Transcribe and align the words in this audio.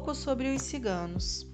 pouco 0.00 0.14
sobre 0.14 0.54
os 0.54 0.62
ciganos. 0.62 1.46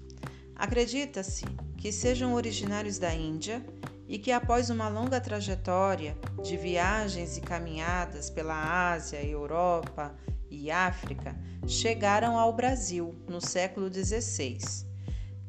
Acredita-se 0.55 1.43
que 1.77 1.91
sejam 1.91 2.33
originários 2.33 2.97
da 2.97 3.13
Índia 3.13 3.61
e 4.07 4.17
que, 4.17 4.31
após 4.31 4.69
uma 4.69 4.87
longa 4.87 5.19
trajetória 5.19 6.17
de 6.41 6.55
viagens 6.55 7.35
e 7.35 7.41
caminhadas 7.41 8.29
pela 8.29 8.91
Ásia, 8.93 9.21
Europa 9.21 10.15
e 10.49 10.71
África, 10.71 11.35
chegaram 11.67 12.39
ao 12.39 12.53
Brasil 12.53 13.13
no 13.27 13.41
século 13.41 13.93
XVI. 13.93 14.59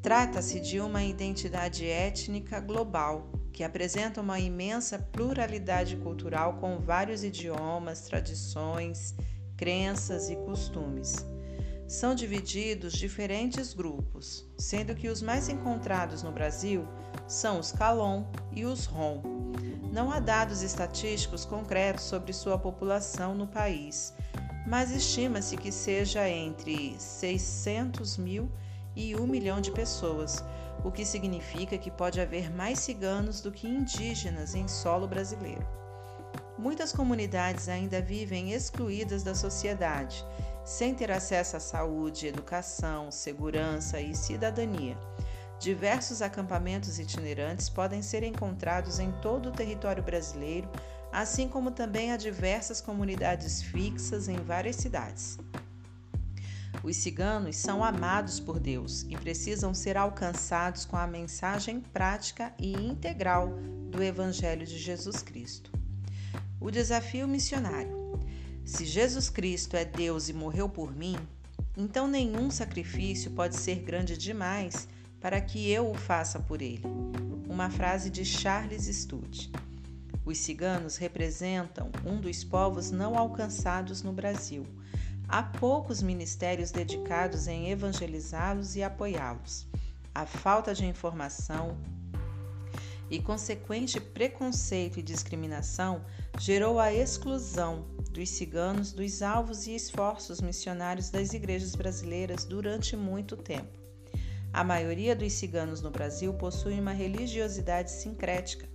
Trata-se 0.02 0.58
de 0.58 0.80
uma 0.80 1.04
identidade 1.04 1.86
étnica 1.86 2.58
global 2.58 3.30
que 3.52 3.62
apresenta 3.62 4.20
uma 4.20 4.40
imensa 4.40 4.98
pluralidade 4.98 5.96
cultural 5.98 6.54
com 6.54 6.80
vários 6.80 7.22
idiomas, 7.22 8.00
tradições, 8.00 9.14
crenças 9.56 10.28
e 10.30 10.34
costumes. 10.34 11.24
São 11.88 12.14
divididos 12.14 12.92
diferentes 12.92 13.72
grupos, 13.72 14.44
sendo 14.58 14.94
que 14.94 15.08
os 15.08 15.22
mais 15.22 15.48
encontrados 15.48 16.22
no 16.22 16.30
Brasil 16.30 16.86
são 17.26 17.58
os 17.58 17.72
Calon 17.72 18.24
e 18.52 18.66
os 18.66 18.84
Rom. 18.84 19.22
Não 19.90 20.12
há 20.12 20.20
dados 20.20 20.60
estatísticos 20.60 21.46
concretos 21.46 22.04
sobre 22.04 22.34
sua 22.34 22.58
população 22.58 23.34
no 23.34 23.46
país, 23.46 24.12
mas 24.66 24.90
estima-se 24.90 25.56
que 25.56 25.72
seja 25.72 26.28
entre 26.28 26.94
600 26.98 28.18
mil 28.18 28.50
e 28.94 29.16
1 29.16 29.26
milhão 29.26 29.58
de 29.58 29.70
pessoas, 29.70 30.44
o 30.84 30.92
que 30.92 31.06
significa 31.06 31.78
que 31.78 31.90
pode 31.90 32.20
haver 32.20 32.54
mais 32.54 32.80
ciganos 32.80 33.40
do 33.40 33.50
que 33.50 33.66
indígenas 33.66 34.54
em 34.54 34.68
solo 34.68 35.08
brasileiro. 35.08 35.66
Muitas 36.58 36.92
comunidades 36.92 37.66
ainda 37.66 38.02
vivem 38.02 38.52
excluídas 38.52 39.22
da 39.22 39.34
sociedade, 39.34 40.22
sem 40.68 40.94
ter 40.94 41.10
acesso 41.10 41.56
à 41.56 41.60
saúde, 41.60 42.26
educação, 42.26 43.10
segurança 43.10 44.00
e 44.00 44.14
cidadania. 44.14 44.98
Diversos 45.58 46.20
acampamentos 46.20 46.98
itinerantes 46.98 47.68
podem 47.68 48.02
ser 48.02 48.22
encontrados 48.22 48.98
em 48.98 49.10
todo 49.20 49.48
o 49.48 49.52
território 49.52 50.02
brasileiro 50.02 50.68
assim 51.12 51.48
como 51.48 51.70
também 51.70 52.12
há 52.12 52.16
diversas 52.16 52.80
comunidades 52.80 53.62
fixas 53.62 54.28
em 54.28 54.36
várias 54.36 54.76
cidades. 54.76 55.38
Os 56.82 56.96
ciganos 56.96 57.56
são 57.56 57.82
amados 57.82 58.38
por 58.38 58.60
Deus 58.60 59.04
e 59.08 59.16
precisam 59.16 59.74
ser 59.74 59.96
alcançados 59.96 60.84
com 60.84 60.96
a 60.96 61.06
mensagem 61.06 61.80
prática 61.80 62.52
e 62.58 62.72
integral 62.72 63.48
do 63.90 64.02
Evangelho 64.02 64.66
de 64.66 64.78
Jesus 64.78 65.22
Cristo. 65.22 65.72
O 66.60 66.70
desafio 66.70 67.26
missionário: 67.26 67.97
se 68.68 68.84
Jesus 68.84 69.30
Cristo 69.30 69.78
é 69.78 69.84
Deus 69.86 70.28
e 70.28 70.34
morreu 70.34 70.68
por 70.68 70.94
mim, 70.94 71.16
então 71.74 72.06
nenhum 72.06 72.50
sacrifício 72.50 73.30
pode 73.30 73.56
ser 73.56 73.76
grande 73.76 74.14
demais 74.14 74.86
para 75.22 75.40
que 75.40 75.70
eu 75.70 75.90
o 75.90 75.94
faça 75.94 76.38
por 76.38 76.60
ele. 76.60 76.82
Uma 77.48 77.70
frase 77.70 78.10
de 78.10 78.26
Charles 78.26 78.84
Studd. 78.84 79.50
Os 80.22 80.36
ciganos 80.36 80.98
representam 80.98 81.90
um 82.04 82.20
dos 82.20 82.44
povos 82.44 82.90
não 82.90 83.16
alcançados 83.16 84.02
no 84.02 84.12
Brasil. 84.12 84.66
Há 85.26 85.42
poucos 85.42 86.02
ministérios 86.02 86.70
dedicados 86.70 87.48
em 87.48 87.70
evangelizá-los 87.70 88.76
e 88.76 88.82
apoiá-los. 88.82 89.66
A 90.14 90.26
falta 90.26 90.74
de 90.74 90.84
informação 90.84 91.74
e 93.10 93.18
consequente 93.18 93.98
preconceito 93.98 94.98
e 94.98 95.02
discriminação 95.02 96.04
gerou 96.38 96.78
a 96.78 96.92
exclusão 96.92 97.86
dos 98.10 98.30
ciganos 98.30 98.92
dos 98.92 99.22
alvos 99.22 99.66
e 99.66 99.74
esforços 99.74 100.40
missionários 100.40 101.10
das 101.10 101.32
igrejas 101.32 101.74
brasileiras 101.74 102.44
durante 102.44 102.96
muito 102.96 103.36
tempo. 103.36 103.78
A 104.52 104.64
maioria 104.64 105.14
dos 105.14 105.34
ciganos 105.34 105.82
no 105.82 105.90
Brasil 105.90 106.32
possui 106.34 106.80
uma 106.80 106.92
religiosidade 106.92 107.90
sincrética, 107.90 108.68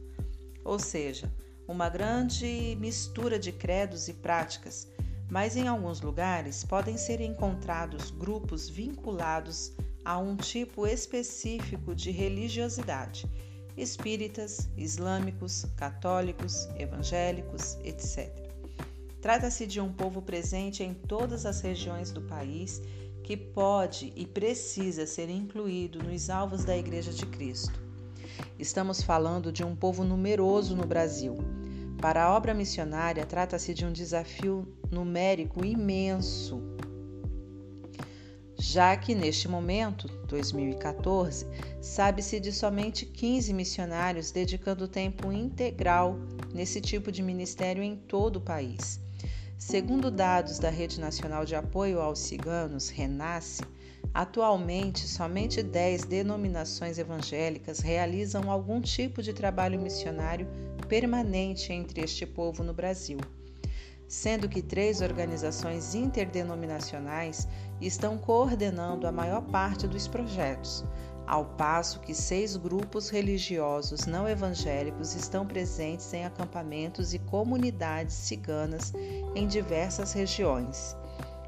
ou 0.64 0.78
seja, 0.78 1.32
uma 1.68 1.90
grande 1.90 2.78
mistura 2.80 3.40
de 3.40 3.52
credos 3.52 4.08
e 4.08 4.14
práticas, 4.14 4.88
mas 5.30 5.56
em 5.56 5.68
alguns 5.68 6.02
lugares 6.02 6.64
podem 6.64 6.98
ser 6.98 7.22
encontrados 7.22 8.12
grupos 8.12 8.70
vinculados 8.70 9.74
a 10.06 10.18
um 10.18 10.36
tipo 10.36 10.86
específico 10.86 11.96
de 11.96 12.12
religiosidade: 12.12 13.26
espíritas, 13.76 14.70
islâmicos, 14.78 15.66
católicos, 15.76 16.68
evangélicos, 16.78 17.78
etc. 17.84 18.43
Trata-se 19.24 19.66
de 19.66 19.80
um 19.80 19.90
povo 19.90 20.22
presente 20.22 20.84
em 20.84 20.94
todas 20.94 21.46
as 21.46 21.62
regiões 21.62 22.12
do 22.12 22.22
país 22.24 22.82
que 23.24 23.38
pode 23.38 24.12
e 24.18 24.28
precisa 24.28 25.08
ser 25.08 25.30
incluído 25.30 26.04
nos 26.04 26.30
alvos 26.30 26.66
da 26.66 26.76
Igreja 26.76 27.14
de 27.14 27.26
Cristo. 27.28 27.82
Estamos 28.60 29.02
falando 29.02 29.50
de 29.50 29.64
um 29.64 29.78
povo 29.78 30.04
numeroso 30.04 30.76
no 30.76 30.86
Brasil. 30.86 31.38
Para 32.02 32.26
a 32.26 32.36
obra 32.36 32.54
missionária, 32.54 33.26
trata-se 33.26 33.74
de 33.74 33.86
um 33.86 33.94
desafio 33.94 34.68
numérico 34.92 35.64
imenso, 35.64 36.62
já 38.60 38.98
que 38.98 39.16
neste 39.16 39.48
momento, 39.48 40.10
2014, 40.28 41.48
sabe-se 41.80 42.42
de 42.42 42.52
somente 42.52 43.06
15 43.06 43.54
missionários 43.54 44.32
dedicando 44.32 44.86
tempo 44.86 45.32
integral 45.32 46.20
nesse 46.54 46.82
tipo 46.82 47.10
de 47.10 47.24
ministério 47.24 47.82
em 47.82 47.96
todo 47.96 48.36
o 48.36 48.42
país. 48.42 49.02
Segundo 49.58 50.12
dados 50.12 50.60
da 50.60 50.70
Rede 50.70 51.00
Nacional 51.00 51.46
de 51.46 51.56
Apoio 51.56 52.02
aos 52.02 52.20
Ciganos, 52.20 52.90
Renasce, 52.90 53.64
Atualmente, 54.14 55.08
somente 55.08 55.64
10 55.64 56.06
denominações 56.06 57.00
evangélicas 57.00 57.80
realizam 57.80 58.52
algum 58.52 58.80
tipo 58.80 59.24
de 59.24 59.34
trabalho 59.34 59.80
missionário 59.80 60.48
permanente 60.88 61.74
entre 61.74 62.02
este 62.02 62.24
povo 62.24 62.64
no 62.64 62.74
Brasil, 62.76 63.18
sendo 64.08 64.48
que 64.48 64.62
três 64.62 65.02
organizações 65.02 65.96
interdenominacionais 65.96 67.48
estão 67.82 68.16
coordenando 68.16 69.08
a 69.08 69.12
maior 69.12 69.42
parte 69.42 69.88
dos 69.88 70.08
projetos, 70.08 70.86
ao 71.26 71.46
passo 71.46 72.00
que 72.00 72.14
seis 72.14 72.56
grupos 72.58 73.10
religiosos 73.10 74.06
não 74.06 74.28
evangélicos 74.28 75.16
estão 75.16 75.46
presentes 75.46 76.14
em 76.14 76.26
acampamentos 76.26 77.14
e 77.14 77.20
comunidades 77.20 78.16
ciganas 78.16 78.94
em 79.36 79.48
diversas 79.48 80.14
regiões. 80.14 80.96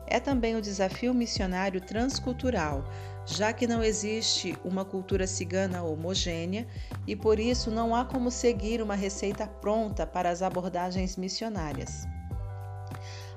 É 0.08 0.20
também 0.20 0.56
o 0.56 0.62
desafio 0.62 1.14
missionário 1.14 1.82
transcultural, 1.82 2.84
já 3.26 3.52
que 3.52 3.68
não 3.68 3.84
existe 3.84 4.58
uma 4.64 4.86
cultura 4.86 5.26
cigana 5.26 5.84
homogênea 5.84 6.68
e 7.08 7.16
por 7.16 7.40
isso 7.40 7.72
não 7.72 7.96
há 7.96 8.06
como 8.06 8.30
seguir 8.30 8.82
uma 8.82 8.96
receita 8.96 9.48
pronta 9.48 10.06
para 10.06 10.30
as 10.30 10.42
abordagens 10.42 11.18
missionárias. 11.18 12.08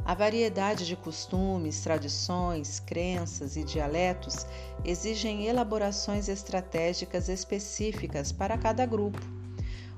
A 0.09 0.15
variedade 0.15 0.87
de 0.87 0.97
costumes, 0.97 1.83
tradições, 1.83 2.81
crenças 2.81 3.59
e 3.59 3.63
dialetos 3.63 4.47
exigem 4.83 5.45
elaborações 5.45 6.31
estratégicas 6.31 7.29
específicas 7.29 8.33
para 8.33 8.57
cada 8.57 8.87
grupo. 8.87 9.21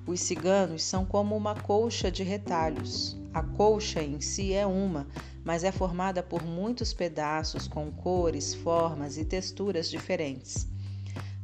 Os 0.04 0.18
ciganos 0.18 0.82
são 0.82 1.06
como 1.06 1.36
uma 1.36 1.54
colcha 1.54 2.10
de 2.10 2.24
retalhos. 2.24 3.16
A 3.32 3.40
colcha 3.40 4.02
em 4.02 4.20
si 4.20 4.52
é 4.52 4.66
uma, 4.66 5.06
mas 5.44 5.62
é 5.62 5.70
formada 5.70 6.24
por 6.24 6.42
muitos 6.42 6.92
pedaços 6.92 7.68
com 7.68 7.92
cores, 7.92 8.52
formas 8.52 9.16
e 9.16 9.24
texturas 9.24 9.88
diferentes. 9.88 10.66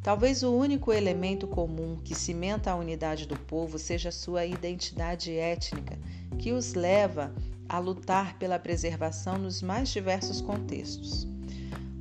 Talvez 0.02 0.42
o 0.42 0.52
único 0.52 0.92
elemento 0.92 1.46
comum 1.46 2.00
que 2.02 2.16
cimenta 2.16 2.72
a 2.72 2.76
unidade 2.76 3.26
do 3.26 3.38
povo 3.38 3.78
seja 3.78 4.10
sua 4.10 4.44
identidade 4.44 5.32
étnica, 5.32 5.96
que 6.36 6.52
os 6.52 6.74
leva 6.74 7.32
a 7.68 7.78
lutar 7.78 8.38
pela 8.38 8.58
preservação 8.58 9.38
nos 9.38 9.62
mais 9.62 9.88
diversos 9.88 10.40
contextos. 10.40 11.26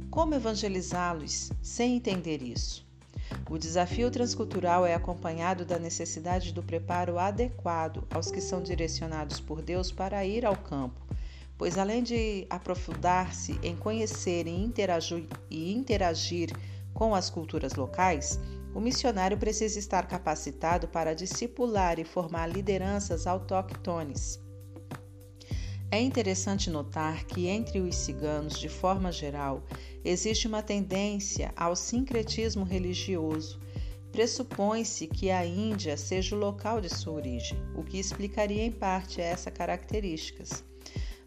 Como 0.10 0.36
evangelizá-los 0.36 1.52
sem 1.62 1.98
entender 1.98 2.42
isso? 2.42 2.86
O 3.50 3.58
desafio 3.58 4.10
transcultural 4.12 4.86
é 4.86 4.94
acompanhado 4.94 5.66
da 5.66 5.80
necessidade 5.80 6.54
do 6.54 6.64
preparo 6.64 7.18
adequado 7.18 8.04
aos 8.14 8.32
que 8.32 8.40
são 8.40 8.62
direcionados 8.62 9.40
por 9.40 9.62
Deus 9.62 9.92
para 9.92 10.26
ir 10.26 10.46
ao 10.46 10.56
campo, 10.56 11.02
pois 11.58 11.78
além 11.78 12.04
de 12.04 12.46
aprofundar-se 12.50 13.60
em 13.64 13.76
conhecer 13.76 14.48
e 14.48 14.52
interagir, 14.52 15.28
e 15.50 15.74
interagir 15.74 16.52
com 16.94 17.14
as 17.16 17.30
culturas 17.30 17.74
locais, 17.74 18.40
o 18.74 18.80
missionário 18.80 19.38
precisa 19.38 19.80
estar 19.80 20.08
capacitado 20.08 20.88
para 20.88 21.16
discipular 21.16 22.00
e 22.00 22.04
formar 22.04 22.48
lideranças 22.48 23.26
autóctones. 23.26 24.45
É 25.96 26.02
interessante 26.02 26.70
notar 26.70 27.24
que 27.24 27.48
entre 27.48 27.80
os 27.80 27.96
ciganos, 27.96 28.60
de 28.60 28.68
forma 28.68 29.14
geral, 29.14 29.64
existe 30.04 30.46
uma 30.46 30.62
tendência 30.62 31.54
ao 31.56 31.74
sincretismo 31.74 32.66
religioso. 32.66 33.62
Pressupõe-se 34.12 35.08
que 35.08 35.32
a 35.32 35.46
Índia 35.46 35.96
seja 35.96 36.36
o 36.36 36.40
local 36.40 36.82
de 36.82 36.90
sua 36.90 37.14
origem, 37.14 37.58
o 37.78 37.82
que 37.82 37.98
explicaria 37.98 38.62
em 38.66 38.74
parte 38.74 39.22
essas 39.22 39.54
características. 39.54 40.66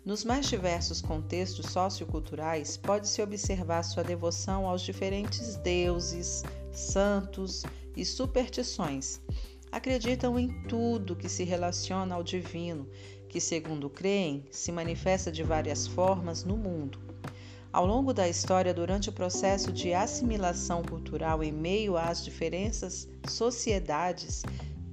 Nos 0.04 0.22
mais 0.22 0.46
diversos 0.46 1.00
contextos 1.00 1.72
socioculturais, 1.72 2.76
pode-se 2.76 3.22
observar 3.22 3.82
sua 3.82 4.04
devoção 4.04 4.66
aos 4.66 4.82
diferentes 4.82 5.56
deuses, 5.56 6.42
santos 6.72 7.62
e 7.96 8.04
superstições. 8.04 9.18
Acreditam 9.72 10.38
em 10.38 10.48
tudo 10.64 11.16
que 11.16 11.28
se 11.28 11.44
relaciona 11.44 12.14
ao 12.14 12.22
divino, 12.22 12.86
que, 13.28 13.40
segundo 13.40 13.90
creem, 13.90 14.44
se 14.50 14.72
manifesta 14.72 15.30
de 15.30 15.42
várias 15.42 15.86
formas 15.86 16.44
no 16.44 16.56
mundo. 16.56 16.98
Ao 17.70 17.84
longo 17.84 18.14
da 18.14 18.26
história, 18.26 18.72
durante 18.72 19.10
o 19.10 19.12
processo 19.12 19.70
de 19.70 19.92
assimilação 19.92 20.82
cultural 20.82 21.44
em 21.44 21.52
meio 21.52 21.96
às 21.96 22.24
diferentes 22.24 23.06
sociedades, 23.28 24.42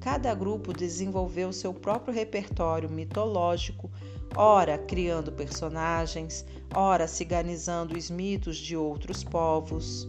cada 0.02 0.36
grupo 0.36 0.74
desenvolveu 0.74 1.54
seu 1.54 1.74
próprio 1.74 2.14
repertório 2.14 2.90
mitológico, 2.90 3.90
ora 4.36 4.78
criando 4.78 5.32
personagens, 5.32 6.46
ora 6.76 7.08
ciganizando 7.08 7.98
os 7.98 8.10
mitos 8.10 8.58
de 8.58 8.76
outros 8.76 9.24
povos. 9.24 10.08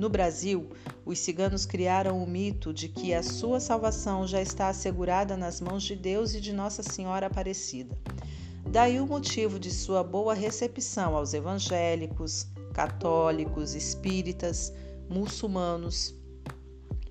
No 0.00 0.08
Brasil, 0.08 0.70
os 1.04 1.18
ciganos 1.18 1.66
criaram 1.66 2.24
o 2.24 2.26
mito 2.26 2.72
de 2.72 2.88
que 2.88 3.12
a 3.12 3.22
sua 3.22 3.60
salvação 3.60 4.26
já 4.26 4.40
está 4.40 4.70
assegurada 4.70 5.36
nas 5.36 5.60
mãos 5.60 5.82
de 5.82 5.94
Deus 5.94 6.32
e 6.32 6.40
de 6.40 6.54
Nossa 6.54 6.82
Senhora 6.82 7.26
Aparecida. 7.26 7.94
Daí 8.66 8.98
o 8.98 9.06
motivo 9.06 9.58
de 9.58 9.70
sua 9.70 10.02
boa 10.02 10.32
recepção 10.32 11.14
aos 11.14 11.34
evangélicos, 11.34 12.46
católicos, 12.72 13.74
espíritas, 13.74 14.72
muçulmanos 15.06 16.14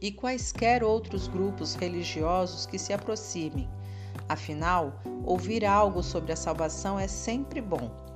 e 0.02 0.12
quaisquer 0.12 0.84
outros 0.84 1.28
grupos 1.28 1.76
religiosos 1.76 2.66
que 2.66 2.80
se 2.80 2.92
aproximem. 2.92 3.70
Afinal, 4.28 5.00
ouvir 5.24 5.64
algo 5.64 6.02
sobre 6.02 6.32
a 6.32 6.36
salvação 6.36 6.98
é 7.00 7.08
sempre 7.08 7.62
bom. 7.62 8.09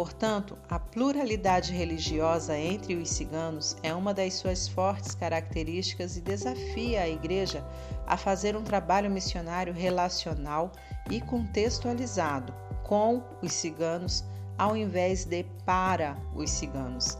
Portanto, 0.00 0.56
a 0.66 0.78
pluralidade 0.78 1.74
religiosa 1.74 2.56
entre 2.56 2.94
os 2.94 3.10
ciganos 3.10 3.76
é 3.82 3.94
uma 3.94 4.14
das 4.14 4.32
suas 4.32 4.66
fortes 4.66 5.14
características 5.14 6.16
e 6.16 6.22
desafia 6.22 7.02
a 7.02 7.08
Igreja 7.10 7.62
a 8.06 8.16
fazer 8.16 8.56
um 8.56 8.62
trabalho 8.62 9.10
missionário 9.10 9.74
relacional 9.74 10.72
e 11.10 11.20
contextualizado 11.20 12.50
com 12.82 13.22
os 13.42 13.52
ciganos, 13.52 14.24
ao 14.56 14.74
invés 14.74 15.26
de 15.26 15.44
para 15.66 16.16
os 16.34 16.48
ciganos. 16.48 17.18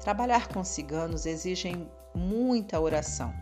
Trabalhar 0.00 0.48
com 0.48 0.64
ciganos 0.64 1.26
exige 1.26 1.86
muita 2.14 2.80
oração, 2.80 3.34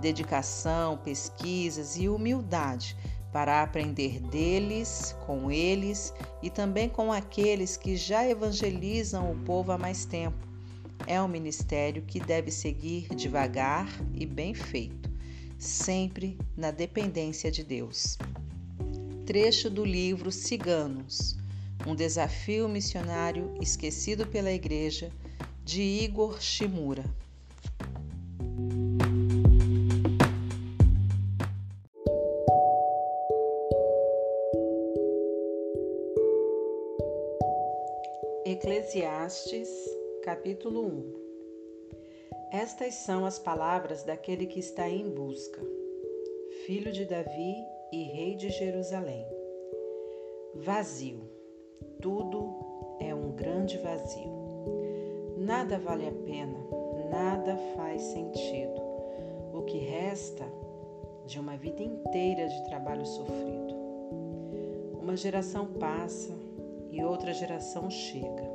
dedicação, 0.00 0.96
pesquisas 0.96 1.96
e 1.96 2.08
humildade 2.08 2.96
para 3.34 3.62
aprender 3.62 4.18
deles, 4.20 5.14
com 5.26 5.50
eles 5.50 6.14
e 6.42 6.48
também 6.48 6.88
com 6.88 7.12
aqueles 7.12 7.76
que 7.76 7.96
já 7.96 8.26
evangelizam 8.26 9.30
o 9.30 9.36
povo 9.44 9.72
há 9.72 9.76
mais 9.76 10.06
tempo. 10.06 10.48
É 11.06 11.20
um 11.20 11.28
ministério 11.28 12.02
que 12.06 12.18
deve 12.18 12.50
seguir 12.50 13.08
devagar 13.14 13.86
e 14.14 14.24
bem 14.24 14.54
feito, 14.54 15.10
sempre 15.58 16.38
na 16.56 16.70
dependência 16.70 17.50
de 17.50 17.62
Deus 17.62 18.16
trecho 19.24 19.70
do 19.70 19.86
livro 19.86 20.30
Ciganos, 20.30 21.36
um 21.86 21.94
desafio 21.94 22.68
missionário 22.68 23.54
esquecido 23.60 24.26
pela 24.26 24.52
Igreja, 24.52 25.10
de 25.64 25.80
Igor 25.80 26.42
Shimura. 26.42 27.04
Eclesiastes, 38.46 39.70
capítulo 40.22 40.82
1 40.82 41.14
Estas 42.52 42.92
são 42.92 43.24
as 43.24 43.38
palavras 43.38 44.02
daquele 44.02 44.44
que 44.44 44.60
está 44.60 44.86
em 44.86 45.08
busca, 45.08 45.62
filho 46.66 46.92
de 46.92 47.06
Davi 47.06 47.54
e 47.90 48.02
rei 48.02 48.34
de 48.34 48.50
Jerusalém. 48.50 49.26
Vazio, 50.56 51.22
tudo 52.02 52.54
é 53.00 53.14
um 53.14 53.32
grande 53.32 53.78
vazio. 53.78 54.34
Nada 55.38 55.78
vale 55.78 56.06
a 56.06 56.12
pena, 56.12 56.58
nada 57.10 57.56
faz 57.74 58.02
sentido. 58.02 58.78
O 59.54 59.62
que 59.62 59.78
resta 59.78 60.44
de 61.24 61.40
uma 61.40 61.56
vida 61.56 61.82
inteira 61.82 62.46
de 62.46 62.64
trabalho 62.66 63.06
sofrido. 63.06 63.74
Uma 65.00 65.16
geração 65.16 65.66
passa 65.66 66.33
e 66.94 67.02
outra 67.02 67.34
geração 67.34 67.90
chega, 67.90 68.48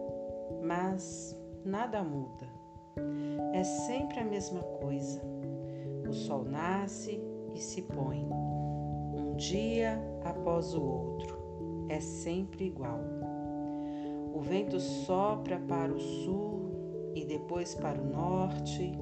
mas 0.63 1.37
nada 1.65 2.01
muda. 2.01 2.47
É 3.53 3.63
sempre 3.63 4.19
a 4.19 4.23
mesma 4.23 4.61
coisa. 4.61 5.21
O 6.07 6.13
sol 6.13 6.45
nasce 6.45 7.21
e 7.53 7.59
se 7.59 7.81
põe 7.81 8.25
dia 9.35 9.99
após 10.23 10.73
o 10.73 10.81
outro. 10.81 11.37
É 11.89 11.99
sempre 11.99 12.65
igual. 12.65 12.99
O 14.33 14.41
vento 14.41 14.79
sopra 14.79 15.59
para 15.59 15.91
o 15.91 15.99
sul 15.99 17.11
e 17.15 17.25
depois 17.25 17.73
para 17.73 17.99
o 17.99 18.05
norte, 18.05 18.93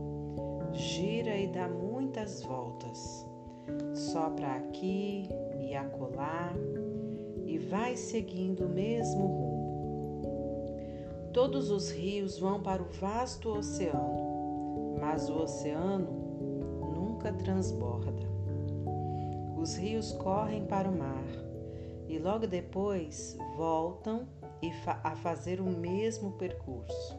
gira 0.71 1.37
e 1.37 1.47
dá 1.47 1.67
muitas 1.67 2.41
voltas. 2.43 3.27
Sopra 3.93 4.55
aqui 4.55 5.27
e 5.59 5.75
acolá 5.75 6.53
vai 7.69 7.95
seguindo 7.97 8.65
o 8.65 8.69
mesmo 8.69 9.27
rumo. 9.27 9.57
Todos 11.33 11.69
os 11.69 11.91
rios 11.91 12.39
vão 12.39 12.61
para 12.61 12.81
o 12.81 12.85
vasto 12.85 13.49
oceano, 13.49 14.95
mas 14.99 15.29
o 15.29 15.43
oceano 15.43 16.09
nunca 16.95 17.31
transborda. 17.33 18.27
Os 19.57 19.75
rios 19.75 20.13
correm 20.13 20.65
para 20.65 20.89
o 20.89 20.97
mar 20.97 21.25
e 22.07 22.17
logo 22.17 22.47
depois 22.47 23.37
voltam 23.55 24.27
a 25.03 25.15
fazer 25.15 25.59
o 25.59 25.65
mesmo 25.65 26.31
percurso. 26.33 27.17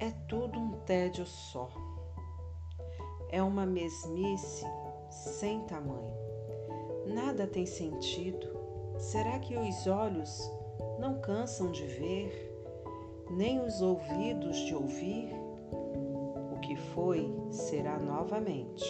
É 0.00 0.10
tudo 0.26 0.58
um 0.58 0.72
tédio 0.80 1.26
só. 1.26 1.68
É 3.30 3.42
uma 3.42 3.66
mesmice 3.66 4.64
sem 5.10 5.60
tamanho. 5.66 6.23
Nada 7.06 7.46
tem 7.46 7.66
sentido. 7.66 8.48
Será 8.98 9.38
que 9.38 9.56
os 9.56 9.86
olhos 9.86 10.50
não 10.98 11.20
cansam 11.20 11.70
de 11.70 11.84
ver, 11.84 12.62
nem 13.30 13.60
os 13.60 13.82
ouvidos 13.82 14.56
de 14.58 14.74
ouvir? 14.74 15.34
O 16.52 16.60
que 16.60 16.76
foi 16.76 17.34
será 17.50 17.98
novamente 17.98 18.84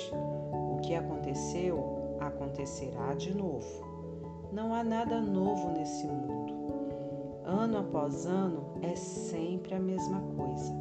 que 0.87 0.95
aconteceu, 0.95 2.17
acontecerá 2.21 3.15
de 3.15 3.35
novo. 3.35 3.67
Não 4.53 4.75
há 4.75 4.85
nada 4.85 5.21
novo 5.21 5.71
nesse 5.71 6.07
mundo. 6.07 6.53
Ano 7.45 7.79
após 7.79 8.27
ano 8.27 8.79
é 8.83 8.95
sempre 8.95 9.75
a 9.75 9.81
mesma 9.81 10.21
coisa. 10.37 10.73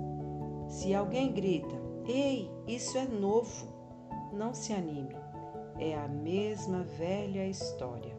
Se 0.68 0.94
alguém 0.94 1.32
grita, 1.32 1.76
ei, 2.06 2.52
isso 2.68 2.98
é 2.98 3.06
novo, 3.06 3.68
não 4.34 4.54
se 4.54 4.74
anime. 4.74 5.16
É 5.80 5.98
a 5.98 6.08
mesma 6.08 6.84
velha 6.84 7.48
história. 7.48 8.16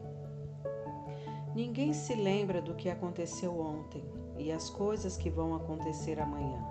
Ninguém 1.55 1.93
se 1.93 2.13
lembra 2.13 2.61
do 2.61 2.75
que 2.75 2.89
aconteceu 2.89 3.57
ontem 3.57 4.03
e 4.37 4.51
as 4.51 4.69
coisas 4.69 5.17
que 5.17 5.29
vão 5.29 5.55
acontecer 5.55 6.19
amanhã. 6.19 6.61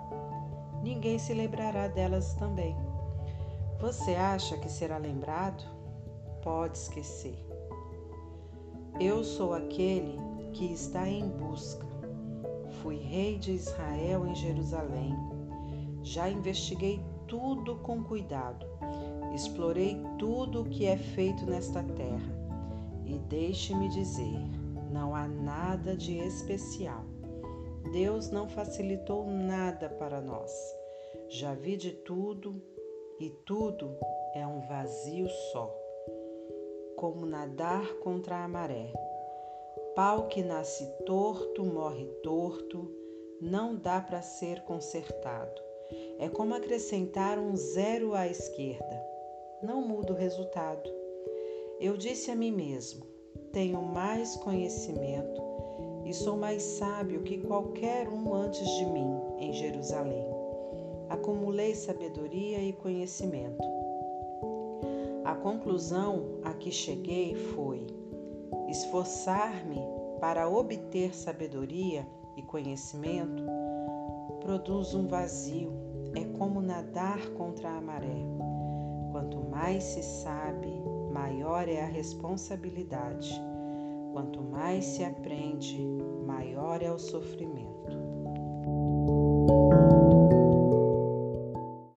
Ninguém 0.83 1.19
se 1.19 1.33
lembrará 1.33 1.89
delas 1.89 2.35
também. 2.35 2.77
Você 3.81 4.15
acha 4.15 4.59
que 4.59 4.71
será 4.71 4.99
lembrado? 4.99 5.65
Pode 6.43 6.77
esquecer. 6.77 7.39
Eu 9.01 9.25
sou 9.25 9.55
aquele 9.55 10.19
que 10.53 10.73
está 10.73 11.09
em 11.09 11.29
busca. 11.29 11.87
Fui 12.83 12.97
rei 12.97 13.39
de 13.39 13.53
Israel 13.53 14.27
em 14.27 14.35
Jerusalém. 14.35 15.17
Já 16.03 16.29
investiguei 16.29 17.03
tudo 17.27 17.77
com 17.77 18.05
cuidado. 18.05 18.67
Explorei 19.35 20.01
tudo 20.17 20.63
o 20.63 20.65
que 20.65 20.87
é 20.87 20.97
feito 20.97 21.45
nesta 21.45 21.83
terra. 21.83 22.33
E 23.05 23.19
deixe-me 23.19 23.89
dizer: 23.89 24.39
não 24.93 25.13
há 25.13 25.27
nada 25.27 25.97
de 25.97 26.17
especial. 26.19 27.05
Deus 27.93 28.31
não 28.31 28.49
facilitou 28.49 29.27
nada 29.27 29.89
para 29.89 30.21
nós. 30.21 30.53
Já 31.29 31.53
vi 31.53 31.77
de 31.77 31.91
tudo 31.91 32.63
e 33.19 33.29
tudo 33.45 33.97
é 34.35 34.47
um 34.47 34.61
vazio 34.61 35.29
só, 35.53 35.75
como 36.97 37.27
nadar 37.27 37.87
contra 37.95 38.45
a 38.45 38.49
maré. 38.49 38.93
Pau 39.97 40.29
que 40.29 40.45
nasce 40.45 40.87
torto, 41.05 41.65
morre 41.65 42.07
torto, 42.23 42.89
não 43.41 43.75
dá 43.75 44.01
para 44.01 44.23
ser 44.23 44.63
consertado. 44.63 45.61
É 46.19 46.29
como 46.29 46.55
acrescentar 46.55 47.39
um 47.39 47.57
zero 47.57 48.15
à 48.15 48.29
esquerda. 48.29 49.14
Não 49.65 49.81
muda 49.81 50.13
o 50.13 50.17
resultado. 50.17 50.91
Eu 51.81 51.97
disse 51.97 52.31
a 52.31 52.37
mim 52.37 52.53
mesmo: 52.53 53.03
tenho 53.51 53.81
mais 53.81 54.37
conhecimento, 54.37 55.41
e 56.05 56.13
sou 56.13 56.37
mais 56.37 56.63
sábio 56.63 57.23
que 57.23 57.39
qualquer 57.39 58.07
um 58.11 58.35
antes 58.35 58.69
de 58.77 58.85
mim 58.85 59.19
em 59.39 59.55
Jerusalém. 59.55 60.27
Acumulei 61.09 61.75
sabedoria 61.75 62.59
e 62.59 62.75
conhecimento. 62.75 63.67
A 65.25 65.35
conclusão 65.35 66.41
a 66.45 66.53
que 66.53 66.71
cheguei 66.71 67.35
foi: 67.35 67.87
esforçar-me 68.69 69.81
para 70.21 70.47
obter 70.47 71.15
sabedoria 71.15 72.07
e 72.37 72.43
conhecimento 72.43 73.43
produz 74.43 74.95
um 74.95 75.07
vazio, 75.07 75.73
é 76.15 76.23
como 76.37 76.61
nadar 76.61 77.31
contra 77.31 77.71
a 77.71 77.81
maré. 77.81 78.54
Quanto 79.15 79.39
mais 79.49 79.85
se 79.85 80.03
sabe, 80.03 80.83
maior 81.13 81.69
é 81.69 81.83
a 81.83 81.87
responsabilidade. 81.87 83.41
Quanto 84.13 84.43
mais 84.43 84.85
se 84.85 85.05
aprende, 85.05 85.81
maior 86.27 86.83
é 86.83 86.91
o 86.91 86.99
sofrimento. 86.99 87.74